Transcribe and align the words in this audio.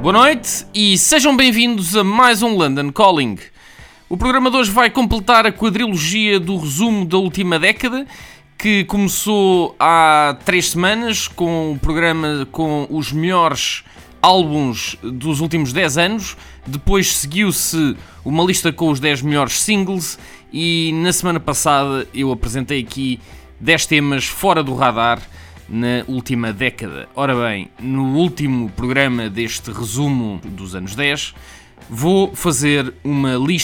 Boa 0.00 0.12
noite 0.12 0.64
e 0.72 0.96
sejam 0.96 1.36
bem-vindos 1.36 1.96
a 1.96 2.04
mais 2.04 2.40
um 2.40 2.54
London 2.54 2.92
Calling. 2.92 3.36
O 4.08 4.16
programa 4.16 4.48
de 4.48 4.56
hoje 4.56 4.70
vai 4.70 4.88
completar 4.88 5.44
a 5.44 5.50
quadrilogia 5.50 6.38
do 6.38 6.56
resumo 6.56 7.04
da 7.04 7.16
última 7.18 7.58
década, 7.58 8.06
que 8.56 8.84
começou 8.84 9.74
há 9.76 10.36
três 10.44 10.70
semanas 10.70 11.26
com 11.26 11.72
o 11.72 11.78
programa 11.80 12.46
com 12.52 12.86
os 12.88 13.10
melhores 13.10 13.82
álbuns 14.22 14.96
dos 15.02 15.40
últimos 15.40 15.72
10 15.72 15.98
anos. 15.98 16.36
Depois 16.64 17.16
seguiu-se 17.16 17.96
uma 18.24 18.44
lista 18.44 18.72
com 18.72 18.90
os 18.90 19.00
10 19.00 19.22
melhores 19.22 19.60
singles 19.60 20.16
e 20.52 20.92
na 20.94 21.12
semana 21.12 21.40
passada 21.40 22.06
eu 22.14 22.30
apresentei 22.30 22.80
aqui 22.80 23.18
10 23.58 23.86
temas 23.86 24.24
fora 24.26 24.62
do 24.62 24.76
radar 24.76 25.20
na 25.68 26.04
última 26.06 26.52
década. 26.52 27.08
Ora 27.14 27.34
bem, 27.34 27.68
no 27.80 28.16
último 28.16 28.70
programa 28.70 29.28
deste 29.28 29.70
resumo 29.70 30.40
dos 30.44 30.74
anos 30.74 30.94
10, 30.94 31.34
vou 31.90 32.34
fazer 32.34 32.92
uma 33.04 33.34
lista 33.34 33.48